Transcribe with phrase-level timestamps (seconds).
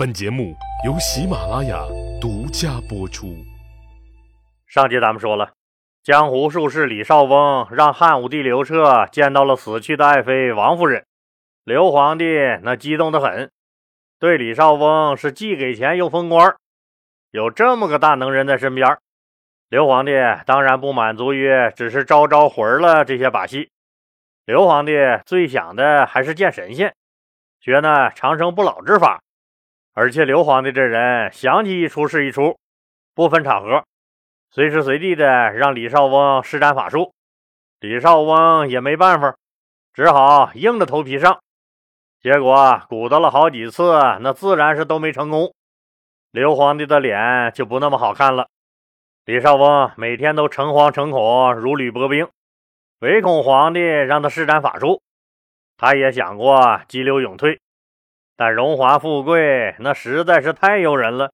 [0.00, 1.84] 本节目由喜马拉雅
[2.18, 3.36] 独家播出。
[4.66, 5.52] 上集咱们说了，
[6.02, 11.04] 江湖术士李少翁让汉武帝刘彻见到了死去的爱妃王夫人，
[11.64, 12.24] 刘皇帝
[12.62, 13.50] 那激动的很，
[14.18, 16.56] 对李少翁是既给钱又封官。
[17.30, 18.96] 有这么个大能人在身边，
[19.68, 20.12] 刘皇帝
[20.46, 23.68] 当然不满足于只是招招魂了这些把戏。
[24.46, 24.94] 刘皇帝
[25.26, 26.94] 最想的还是见神仙，
[27.60, 29.20] 学那长生不老之法。
[30.00, 32.58] 而且刘皇帝这人想起一出是一出，
[33.14, 33.84] 不分场合，
[34.50, 37.12] 随时随地的让李少翁施展法术。
[37.80, 39.36] 李少翁也没办法，
[39.92, 41.42] 只好硬着头皮上。
[42.18, 43.92] 结果鼓捣了好几次，
[44.22, 45.52] 那自然是都没成功。
[46.30, 48.48] 刘皇帝的脸就不那么好看了。
[49.26, 52.26] 李少翁每天都诚惶诚恐，如履薄冰，
[53.00, 55.02] 唯恐皇帝让他施展法术。
[55.76, 57.60] 他也想过急流勇退。
[58.40, 61.30] 但荣华富贵那实在是太诱人了。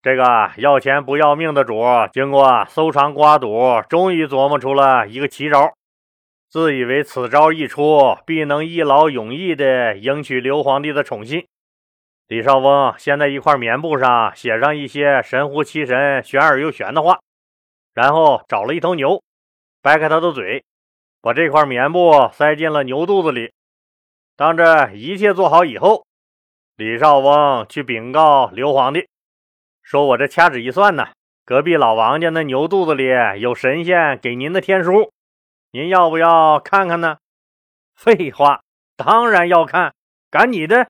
[0.00, 5.74] 这个要钱不要命的主，经过搜肠刮肚，终于琢磨出了一个奇招，
[6.48, 11.46] 自以为此招一出，必能一劳永逸地赢取刘皇帝的宠信。
[12.28, 17.20] 李少翁先在一块棉布上写上一些神乎其神、玄而又玄的话，
[17.92, 19.22] 然后找了一头牛，
[19.82, 20.64] 掰开它的嘴，
[21.20, 23.52] 把这块棉布塞进了牛肚子里。
[24.34, 26.06] 当这一切做好以后，
[26.76, 29.06] 李少翁去禀告刘皇帝，
[29.82, 31.08] 说：“我这掐指一算呢，
[31.44, 33.04] 隔壁老王家那牛肚子里
[33.40, 35.12] 有神仙给您的天书，
[35.72, 37.18] 您要不要看看呢？”
[37.94, 38.62] 废话，
[38.96, 39.94] 当然要看，
[40.30, 40.88] 赶紧的！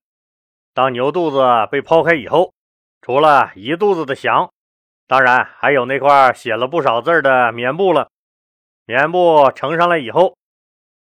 [0.73, 2.53] 当牛肚子被剖开以后，
[3.01, 4.49] 除了一肚子的翔，
[5.09, 8.09] 当然还有那块写了不少字的棉布了。
[8.87, 10.37] 棉布呈上来以后，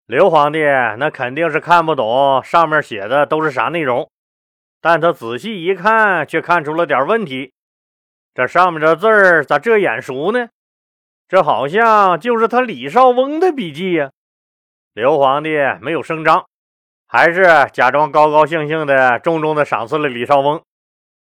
[0.08, 0.60] 刘皇帝
[0.98, 4.11] 那肯定是看不懂上面写的都是啥内容。
[4.82, 7.54] 但他仔细一看，却看出了点问题。
[8.34, 10.50] 这上面的字儿咋这眼熟呢？
[11.28, 14.12] 这好像就是他李少翁的笔记呀！
[14.94, 16.46] 刘皇帝没有声张，
[17.08, 20.62] 还是假装高高兴兴的，重重的赏赐了李少翁。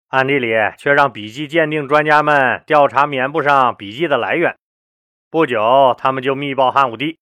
[0.09, 4.57] 暗地里却让笔迹鉴定专家们调查棉布上笔记的来源。
[5.31, 7.19] 不久，他们就密报汉武帝，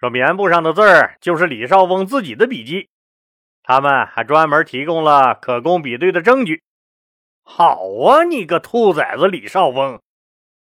[0.00, 2.88] 说棉布上的字儿就是李少翁自己的笔记。
[3.66, 6.62] 他们还专门提供了可供比对的证据。
[7.42, 10.00] 好啊，你个兔崽子李少翁，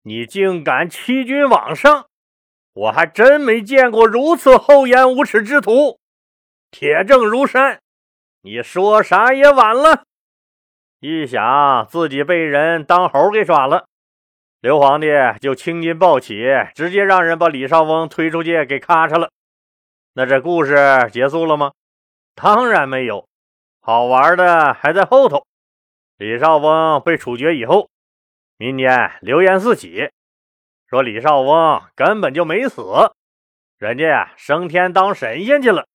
[0.05, 2.07] 你竟敢欺君罔上！
[2.73, 6.01] 我还真没见过如此厚颜无耻之徒。
[6.71, 7.79] 铁证如山，
[8.41, 10.05] 你说啥也晚了。
[11.01, 13.87] 一想自己被人当猴给耍了，
[14.63, 15.09] 刘皇帝
[15.43, 16.43] 就青筋暴起，
[16.75, 19.31] 直接让人把李少翁推出去给咔嚓了。
[20.15, 20.75] 那这故事
[21.13, 21.73] 结束了吗？
[22.35, 23.29] 当然没有，
[23.81, 25.47] 好玩的还在后头。
[26.17, 27.89] 李少翁被处决以后，
[28.57, 30.11] 民间流言四起，
[30.89, 32.83] 说李少翁根本就没死，
[33.79, 35.87] 人家呀升天当神仙去了。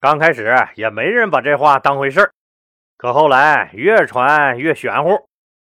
[0.00, 2.32] 刚开始也没人把这话当回事
[2.96, 5.28] 可后来越传越玄乎，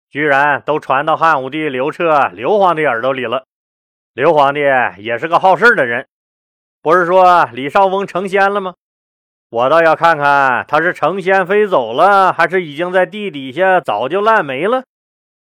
[0.09, 3.45] 居然都传到汉武帝刘彻刘皇帝耳朵里了。
[4.13, 4.61] 刘皇帝
[4.97, 6.07] 也是个好事的人，
[6.81, 8.75] 不是说李少翁成仙了吗？
[9.51, 14.83] 我倒要看看他是成仙飞走了，还是已经在地底下早就烂没了。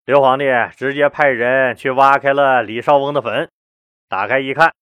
[0.05, 0.45] 刘皇帝
[0.77, 3.51] 直接派人去挖开了李少翁的坟，
[4.09, 4.73] 打开一看，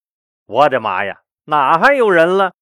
[0.47, 2.53] 我的妈呀，哪还有人了？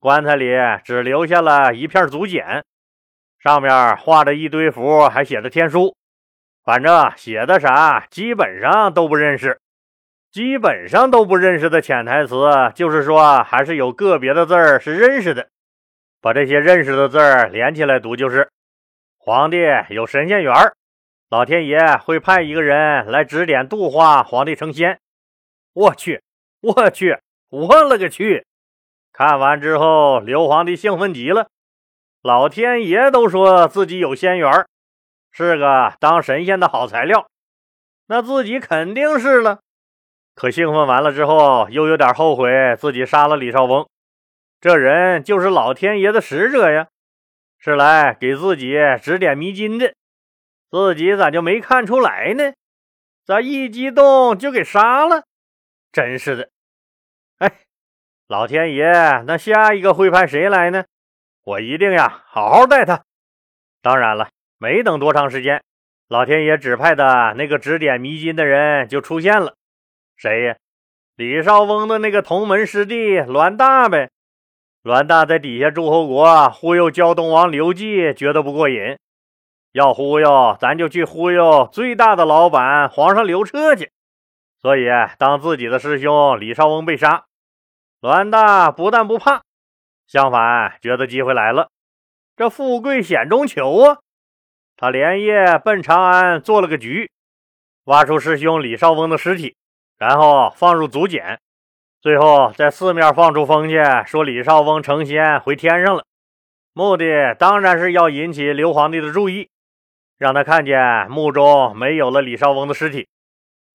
[0.00, 2.64] 棺材里只留下了一片竹简，
[3.38, 5.94] 上面画着一堆符，还写着天书，
[6.64, 9.60] 反正写的啥基本上都不认识，
[10.32, 15.48] 基本上都不认识的潜台词就是说，还是有个别的字儿是认识的。
[16.26, 18.50] 把这些认识的字儿连起来读，就是
[19.16, 19.58] 皇帝
[19.90, 20.74] 有神仙缘儿，
[21.30, 24.98] 老天爷会派一个人来指点度化皇帝成仙。
[25.72, 26.20] 我去，
[26.62, 27.16] 我去，
[27.48, 28.44] 我勒个去！
[29.12, 31.46] 看完之后，刘皇帝兴奋极了，
[32.22, 34.66] 老天爷都说自己有仙缘儿，
[35.30, 37.28] 是个当神仙的好材料，
[38.08, 39.60] 那自己肯定是了。
[40.34, 43.86] 可兴奋完了之后，又有点后悔自己杀了李少翁。
[44.60, 46.88] 这人就是老天爷的使者呀，
[47.58, 49.94] 是来给自己指点迷津的，
[50.70, 52.52] 自己咋就没看出来呢？
[53.24, 55.24] 咋一激动就给杀了？
[55.92, 56.50] 真是的！
[57.38, 57.60] 哎，
[58.28, 58.92] 老天爷，
[59.26, 60.84] 那下一个会派谁来呢？
[61.44, 63.04] 我一定呀，好好待他。
[63.82, 65.62] 当然了，没等多长时间，
[66.08, 69.54] 老天爷指派的那个指点迷津的人就出现了。
[70.16, 70.56] 谁呀？
[71.14, 74.10] 李少翁的那个同门师弟栾大呗。
[74.86, 78.96] 栾大在底下诸侯国忽悠胶东王刘季，觉得不过瘾，
[79.72, 83.90] 要忽悠，咱就去忽悠最大的老板皇上刘彻去。
[84.62, 84.86] 所以，
[85.18, 87.24] 当自己的师兄李少翁被杀，
[88.00, 89.42] 栾大不但不怕，
[90.06, 91.68] 相反觉得机会来了，
[92.36, 93.98] 这富贵险中求啊！
[94.76, 97.10] 他连夜奔长安做了个局，
[97.86, 99.56] 挖出师兄李少翁的尸体，
[99.98, 101.40] 然后放入竹简，
[102.06, 106.04] 最后在四面放出风去，说李少翁成仙回天上了。
[106.72, 109.48] 目的当然是要引起刘皇帝的注意。
[110.16, 113.08] 让他看见墓中没有了李少翁的尸体，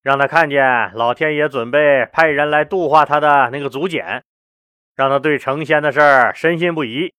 [0.01, 4.23] 让他看见老天爷准备派人来度化他的那个祖简，
[4.95, 7.13] 让他对成仙的事儿深信不疑，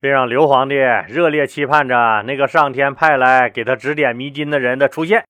[0.00, 5.24] 并让刘皇帝热烈期盼着那个上天派来给他指点迷津的人的出现。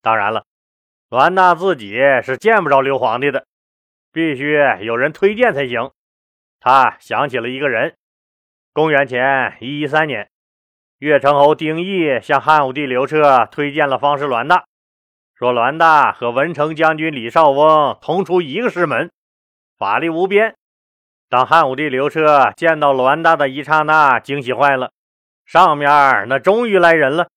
[0.00, 0.44] 当然了，
[1.10, 3.44] 栾大自己是见不着刘皇帝的，
[4.12, 5.90] 必须有人推荐才行。
[6.60, 7.94] 他想起了一个人，
[8.72, 10.28] 公元前一一三年。
[10.98, 14.64] 越城侯丁义向汉武帝刘彻推荐了方士栾大，
[15.34, 19.10] 说栾大和文成将军李少翁同出一个师门，
[19.78, 20.54] 法力无边。
[21.30, 24.90] 当汉武帝刘彻见到栾大的一刹那，惊喜坏了。
[25.46, 25.88] 上面
[26.28, 27.28] 那终于来人了，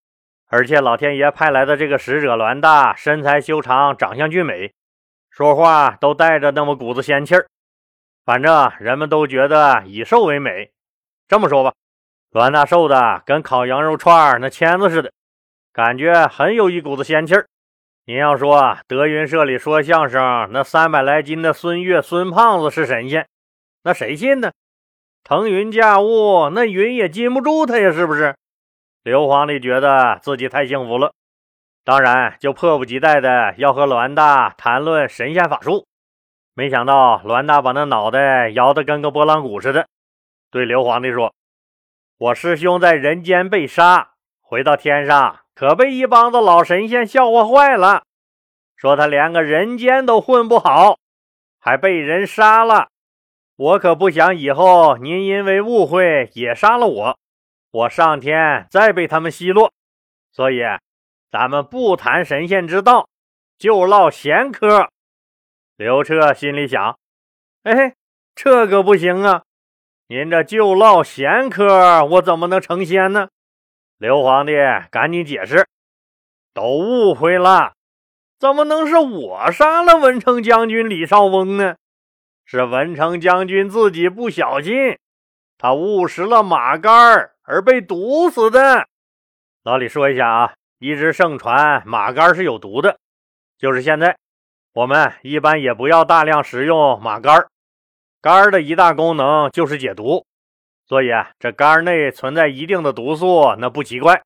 [0.50, 4.74] 而且老天爷派来的这个使者栾大，身材修长，长相俊美，
[5.36, 7.48] 说话都带着那么股子仙气儿。
[8.24, 10.72] 反正人们都觉得以瘦为美。
[11.28, 11.74] 这么说吧。
[12.30, 15.12] 栾大瘦的跟烤羊肉串那签子似的，
[15.72, 17.48] 感觉很有一股子仙气儿。
[18.06, 23.28] 您要说德云社里说相声那三百来斤的孙越、孙胖子是神仙，
[23.84, 24.52] 那谁信呢？
[25.24, 28.36] 腾云驾雾，那云也禁不住他呀，是不是？
[29.02, 31.14] 刘皇帝觉得自己太幸福了，
[31.84, 35.86] 当然就迫不及待的要和栾大谈论神仙法术。
[36.54, 39.88] 没想到栾大把那脑袋摇得跟个拨浪鼓似的，
[40.52, 41.34] 对刘皇帝说。
[42.18, 48.04] 我师兄在人间被杀，回到天上可被一帮子老神仙笑话坏了，
[48.78, 51.00] 说他连个人间都混不好，
[51.60, 52.88] 还被人杀了。
[53.56, 57.18] 我可不想以后您因为误会也杀了我，
[57.72, 59.72] 我上天再被他们奚落。
[60.32, 60.62] 所以，
[61.34, 63.10] 咱们不谈神仙之道，
[63.58, 64.88] 就唠闲嗑。
[65.76, 67.00] 刘彻心里想：
[67.64, 67.96] 哎，
[68.36, 69.42] 这可不行啊。
[70.06, 73.30] 您这就唠闲嗑，我怎么能成仙呢？
[73.98, 74.54] 刘皇帝
[74.92, 75.68] 赶紧解释，
[76.54, 77.74] 都误会了，
[78.38, 81.78] 怎么能是我杀了文成将军李少翁呢？
[82.46, 85.00] 是文成将军自己不小心，
[85.58, 88.88] 他误食了马肝而被毒死的。
[89.64, 90.54] 老李说一下啊，
[90.84, 93.00] 一直盛传马肝是有毒的，
[93.58, 94.18] 就是现在
[94.74, 97.48] 我们一般也不要大量食用马肝
[98.20, 100.26] 肝的一大功能就是解毒，
[100.86, 104.24] 所以啊这肝内存在一定的毒素，那不奇怪。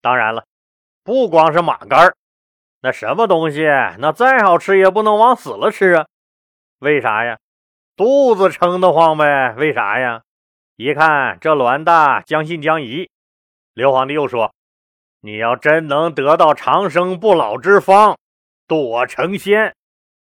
[0.00, 0.44] 当然了，
[1.02, 2.14] 不光是马肝
[2.82, 3.64] 那什么东西，
[3.98, 6.06] 那再好吃也不能往死了吃啊。
[6.78, 7.36] 为啥呀？
[7.96, 9.54] 肚子撑得慌呗。
[9.56, 10.22] 为啥呀？
[10.76, 13.10] 一看这栾大将信将疑，
[13.74, 14.54] 刘皇帝又说
[15.20, 18.18] ：“你要真能得到长生不老之方，
[18.66, 19.74] 渡我成仙。”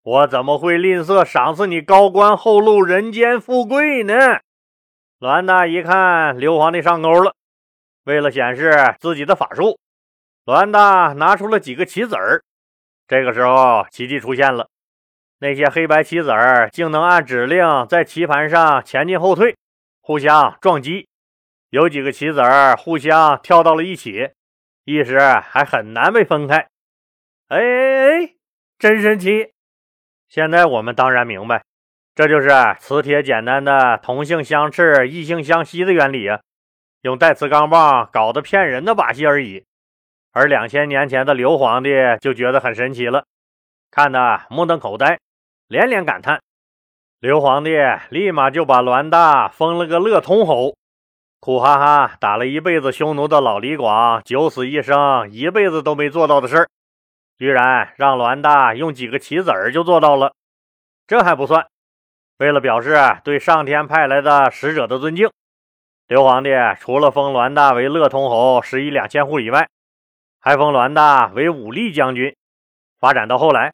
[0.03, 4.39] 我怎么会吝啬赏赐你高官厚禄、人间富贵呢？
[5.19, 7.33] 栾大一看刘皇帝上钩了，
[8.05, 9.77] 为了显示自己的法术，
[10.45, 12.41] 栾大拿出了几个棋子儿。
[13.05, 14.69] 这个时候，奇迹出现了，
[15.39, 19.57] 那些黑白棋子儿竟能按指令在棋盘上前进后退，
[19.99, 21.09] 互相撞击。
[21.71, 24.29] 有几个棋子儿互相跳到了一起，
[24.87, 26.65] 一时还很难被分开。
[27.49, 28.33] 哎哎哎，
[28.79, 29.51] 真神奇！
[30.29, 31.61] 现在我们当然明白，
[32.15, 36.39] 这就是磁铁简单的同性相斥、异性相吸的原理啊，
[37.01, 39.65] 用带磁钢棒搞得骗人的把戏而已。
[40.31, 41.89] 而两千年前的刘皇帝
[42.21, 43.25] 就觉得很神奇了，
[43.91, 45.19] 看得目瞪口呆，
[45.67, 46.39] 连连感叹。
[47.19, 47.75] 刘皇帝
[48.09, 50.77] 立马就把栾大封了个乐通侯，
[51.39, 56.69] 苦哈哈打了一辈子匈奴的老李广，九死一生，一辈子都没做到的事儿。
[57.37, 60.33] 居然让栾大用几个棋子儿就做到了，
[61.05, 61.67] 这还不算。
[62.39, 65.29] 为了表示对上天派来的使者的尊敬，
[66.07, 69.69] 刘皇帝除了封栾大为乐通侯，食邑两千户以外，
[70.39, 72.35] 还封栾大为武力将军。
[72.99, 73.73] 发展到后来，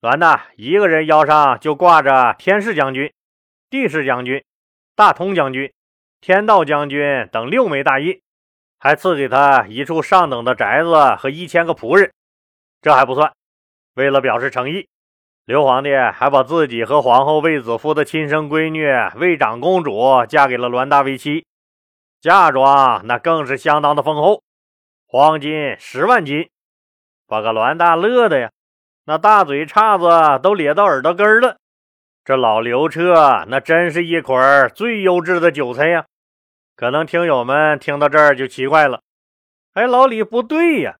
[0.00, 3.10] 栾大一个人腰上就挂着天士将军、
[3.70, 4.44] 地士将军、
[4.94, 5.72] 大通将军、
[6.20, 8.20] 天道将军等六枚大印，
[8.78, 12.12] 还赐给他一处上等的宅子和一千个仆人。
[12.82, 13.32] 这还不算，
[13.94, 14.88] 为了表示诚意，
[15.46, 18.86] 刘皇帝还把自己和皇后卫子夫的亲生闺女
[19.18, 21.46] 卫长公主嫁给了栾大为妻，
[22.20, 24.42] 嫁妆那更是相当的丰厚。
[25.06, 26.50] 黄金十万斤，
[27.26, 28.50] 把个栾大乐的呀，
[29.06, 31.56] 那大嘴叉子都咧到耳朵根了。
[32.30, 36.04] 这老刘彻那真是一捆儿最优质的韭菜呀！
[36.76, 39.00] 可能听友们听到这儿就奇怪了，
[39.74, 40.94] 哎，老李不对呀，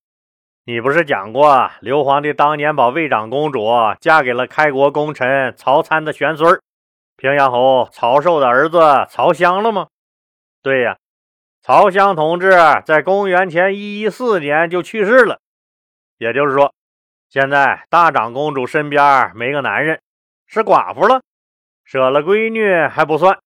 [0.65, 3.65] 你不是讲过刘皇帝当年把魏长公主
[4.01, 6.61] 嫁给了开国功臣曹参的玄孙
[7.17, 9.87] 平阳侯曹寿的儿子曹襄了吗？
[10.65, 10.97] 对呀。
[11.63, 12.51] 曹襄同志
[12.85, 15.39] 在公元前一一四年就去世了，
[16.19, 16.75] 也就是说，
[17.29, 20.01] 现在大长公主身边没个男人，
[20.51, 21.23] 是寡妇了。
[21.85, 23.39] 舍了闺女还不算，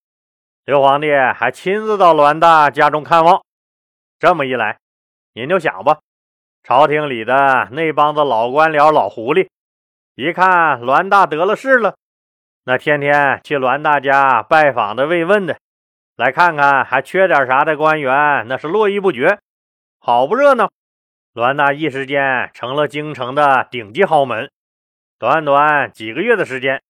[0.64, 3.44] 刘皇帝还亲自到栾大家中看望。
[4.18, 4.78] 这么一来，
[5.34, 6.00] 您就想吧，
[6.62, 9.48] 朝廷里的那帮子老官僚、老狐狸，
[10.14, 11.94] 一看栾大得了势了，
[12.64, 15.58] 那天天去栾大家拜访的、慰问的。
[16.16, 19.38] 来看看还缺点啥的官员，那是络绎不绝，
[19.98, 20.70] 好不热闹。
[21.34, 24.50] 栾大一时间成了京城的顶级豪门。
[25.18, 26.82] 短短几个月的时间，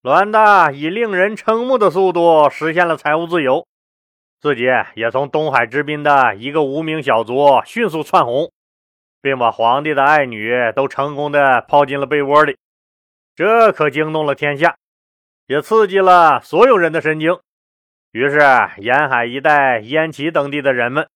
[0.00, 3.66] 栾大以令人瞠目的速度实现了财务自由，
[4.40, 4.62] 自己
[4.94, 8.52] 也从东海之滨的一个无名小卒迅速窜红，
[9.20, 12.56] 并把皇帝的爱女都成功的泡进了被窝里。
[13.34, 14.76] 这可惊动了天下，
[15.48, 17.36] 也刺激了所有人的神经。
[18.12, 18.38] 于是，
[18.78, 21.08] 沿海一带、燕齐等地的人们，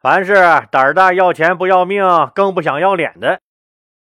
[0.00, 0.34] 凡是
[0.70, 3.40] 胆大要钱不要命、更不想要脸的，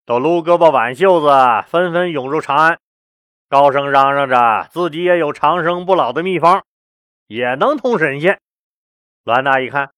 [0.03, 1.27] 都撸胳膊挽袖子，
[1.67, 2.79] 纷纷涌入长安，
[3.49, 6.63] 高声嚷嚷着自己也有长生不老的秘方，
[7.25, 8.39] 也能通神仙。
[9.23, 9.91] 栾大一看，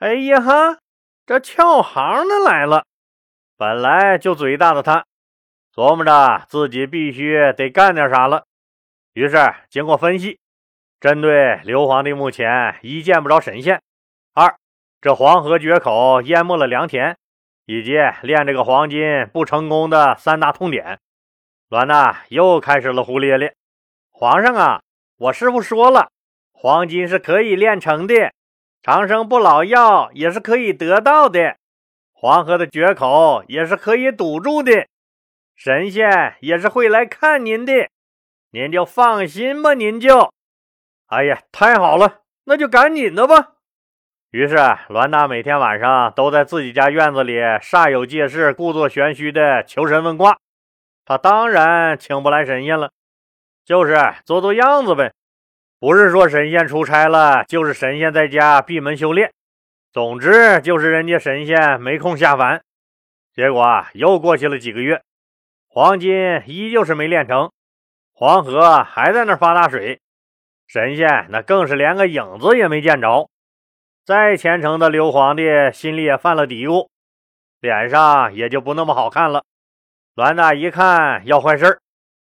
[0.00, 0.78] 哎呀哈，
[1.24, 2.84] 这俏行的来了！
[3.56, 5.04] 本来就嘴大的他，
[5.72, 8.46] 琢磨着自己必须得干点啥了。
[9.12, 9.36] 于是，
[9.70, 10.40] 经过分析。
[10.98, 13.80] 针对刘皇帝目前一见不着神仙，
[14.34, 14.56] 二
[15.00, 17.16] 这黄河决口淹没了良田，
[17.64, 20.98] 以及炼这个黄金不成功的三大痛点，
[21.72, 23.54] 栾大又开始了胡咧咧。
[24.10, 24.82] 皇上啊，
[25.16, 26.10] 我师傅说了，
[26.52, 28.30] 黄金是可以炼成的，
[28.82, 31.56] 长生不老药也是可以得到的，
[32.12, 34.86] 黄河的决口也是可以堵住的，
[35.56, 37.88] 神仙也是会来看您的，
[38.50, 40.30] 您就放心吧，您就。
[41.06, 43.52] 哎呀，太好了，那就赶紧的吧。
[44.32, 44.56] 于是，
[44.90, 50.36] 栾大每天晚上都在自己家院子里煞有介事、故作玄虚的求神问卦。
[51.04, 52.90] 他当然请不来神仙了，
[53.64, 55.12] 就是做做样子呗。
[55.80, 59.32] 不是说神仙出差了，就是神仙在家闭门修炼。
[59.92, 62.62] 总之，就是人家神仙没空下凡。
[63.34, 65.02] 结果又过去了几个月，
[65.68, 67.50] 黄金依旧是没炼成，
[68.14, 70.00] 黄河还在那发大水。
[70.66, 73.28] 神仙那更是连个影子也没见着，
[74.04, 75.42] 再虔诚的刘皇帝
[75.72, 76.88] 心里也犯了嘀咕，
[77.60, 79.44] 脸上也就不那么好看了。
[80.14, 81.80] 栾大一看要坏事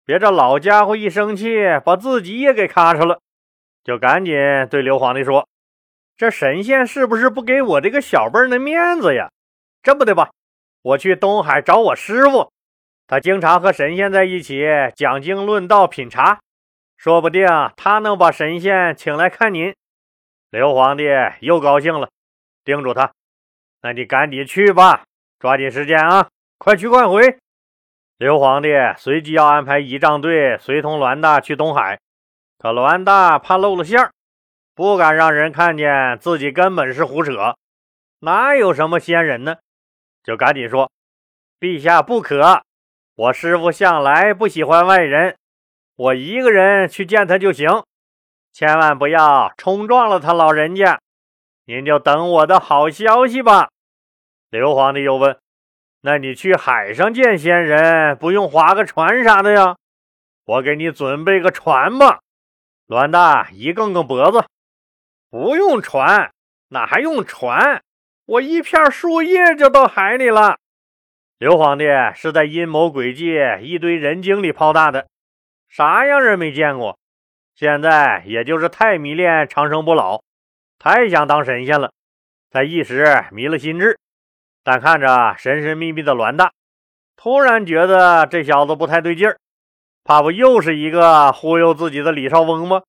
[0.05, 3.19] 别这老家伙一生气把自己也给咔嚓了，
[3.83, 4.33] 就赶紧
[4.69, 5.49] 对刘皇帝说
[6.15, 9.29] ：“这神仙是不是不给我这个小辈儿的面子呀？
[9.83, 10.31] 这么的吧，
[10.83, 12.49] 我去东海找我师傅，
[13.07, 14.65] 他经常和神仙在一起
[14.95, 16.39] 讲经论道品茶。”
[16.95, 19.75] 说不定他能把神仙请来看您。
[20.49, 21.03] 刘皇帝
[21.41, 22.09] 又高兴了，
[22.63, 23.11] 叮嘱他
[23.83, 25.03] ：“那你赶紧去吧，
[25.39, 27.37] 抓紧时间啊，快去快回。”
[28.17, 31.99] 刘皇帝随即要安排仪仗队随同栾大去东海，
[32.57, 34.13] 可栾大怕露了馅儿，
[34.73, 37.57] 不敢让人看见自己根本是胡扯，
[38.19, 39.57] 哪有什么仙人呢？
[40.23, 40.89] 就赶紧说
[41.59, 42.63] ：“陛下不可，
[43.15, 45.35] 我师傅向来不喜欢外人。”
[45.97, 47.83] 我一个人去见他就行，
[48.53, 50.99] 千万不要冲撞了他老人家。
[51.65, 53.69] 您就等我的好消息吧。
[54.49, 55.37] 刘皇帝又问
[56.05, 59.75] ：“那你去海上见仙人，不用划个船啥的呀？
[60.45, 62.19] 我给你准备个船吧。”
[62.85, 64.45] 栾大一梗梗脖子
[65.31, 66.31] ：“不用船，
[66.67, 67.81] 哪还用船？
[68.27, 70.59] 我一片树叶就到海里了。”
[71.39, 75.07] 刘皇帝是在阴谋诡计一堆人精里泡大的。
[75.67, 76.99] 啥样人没见过？
[77.55, 80.21] 现在也就是太迷恋长生不老，
[80.77, 81.91] 太想当神仙了，
[82.51, 83.97] 才一时迷了心智。
[84.65, 86.51] 但看着神神秘秘的栾大，
[87.15, 89.37] 突然觉得这小子不太对劲儿，
[90.03, 92.81] 怕不又是一个忽悠自己的李少翁吗？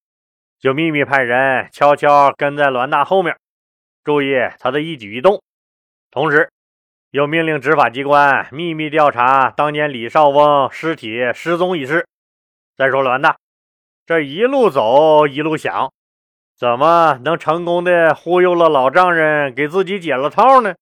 [0.58, 3.36] 就秘密派人悄悄跟在栾大后面，
[4.02, 5.42] 注意他的一举一动，
[6.10, 6.50] 同时
[7.10, 12.06] 又命令执法机关秘密调查当年李少翁尸体失踪一事。
[12.74, 13.36] 再说栾大，
[14.06, 15.92] 这一路走一路想，
[16.58, 20.74] 怎么能成功的忽悠了老丈人，给自己解了套呢？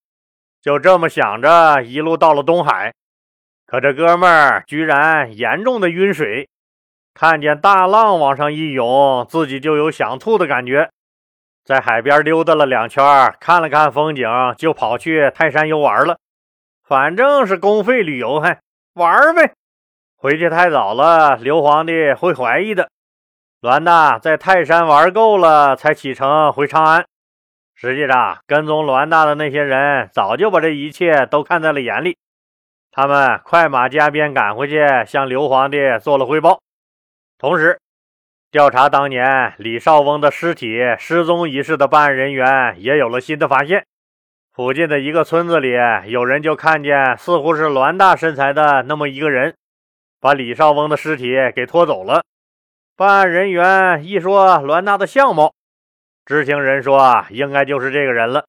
[0.64, 2.94] 就这么想着，一路到了东海。
[3.66, 6.48] 可这哥们儿居然严重的晕水，
[7.12, 10.88] 看见大浪往上一涌，自己就有想吐的感觉。
[11.66, 13.04] 在海边溜达了两圈，
[13.38, 16.16] 看了看风景，就跑去泰山游玩了。
[16.82, 18.58] 反正是公费旅游，还
[18.94, 19.52] 玩呗。
[20.16, 22.88] 回去太早了，刘皇帝会怀疑的。
[23.60, 27.04] 栾大在泰山玩够了，才启程回长安。
[27.74, 32.16] 实际上，跟踪栾大的那些人早就把这一切都看在了眼里。
[32.92, 36.60] 他们快马加鞭赶回去，向刘皇帝做了汇报，
[37.36, 37.80] 同时
[38.52, 43.84] 调查当年李少翁的尸体失踪一事的办案人员也有了新的发现。
[44.52, 45.72] 附近的一个村子里，
[46.06, 49.56] 有人就看见似乎是栾大身材的那么一个人，
[50.20, 52.22] 把李少翁的尸体给拖走了。
[52.96, 55.52] 办案人员一说栾大的相貌。
[56.26, 58.46] 知情人说：“啊应该就是这个人了。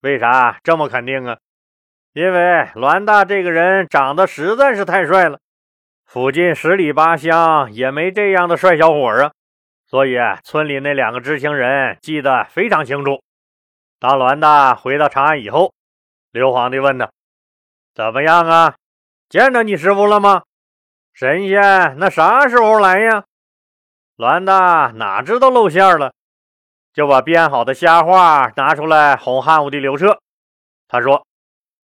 [0.00, 1.36] 为啥这么肯定啊？
[2.14, 5.38] 因为栾大这个人长得实在是太帅了，
[6.06, 9.32] 附近十里八乡也没这样的帅小伙啊。
[9.86, 13.22] 所以村里那两个知情人记得非常清楚。
[14.00, 15.74] 当栾大回到长安以后，
[16.32, 17.10] 刘皇帝问他：
[17.94, 18.76] 怎么样啊？
[19.28, 20.42] 见着你师傅了吗？
[21.12, 23.24] 神仙那啥时候来呀？
[24.16, 26.14] 栾大哪知道露馅了。”
[26.94, 30.20] 就把编好的瞎话拿出来哄汉武帝刘彻。
[30.86, 31.26] 他说：“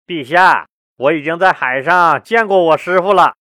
[0.06, 0.68] 陛下，
[0.98, 3.34] 我已经在海上见过我师傅了。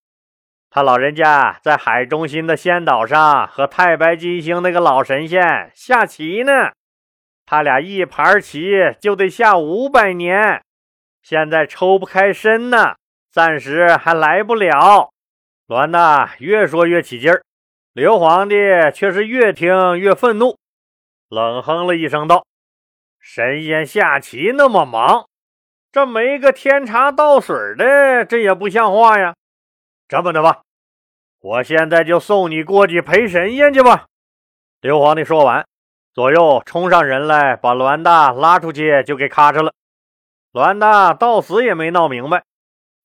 [0.71, 6.71] 他老人家在海中心的仙岛上和太白金星那个老神仙下棋呢。
[7.45, 10.63] 他俩一盘棋就得下五百年，
[11.21, 12.95] 现在抽不开身呢，
[13.29, 15.11] 暂时还来不了。”
[15.67, 17.43] 栾大越说越起劲儿，
[17.93, 18.55] 刘皇帝
[18.93, 20.57] 却是越听越愤怒。
[21.31, 22.45] 冷哼了一声，道
[23.17, 25.29] ：“神仙下棋那么忙，
[25.89, 29.33] 这没个添茶倒水的，这也不像话呀！
[30.09, 30.63] 这么的吧，
[31.39, 34.07] 我现在就送你过去陪神仙去吧。”
[34.81, 35.65] 刘皇帝说完，
[36.13, 39.71] 左右冲上人来，把栾大拉出去，就给咔嚓了。
[40.51, 42.43] 栾大到死也没闹明白，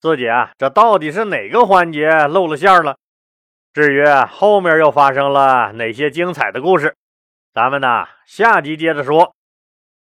[0.01, 2.97] 自己啊，这到底是哪个环节露了馅了？
[3.73, 6.97] 至于后面又发生了哪些精彩的故事？
[7.57, 9.36] 咱们呢，下集接着说。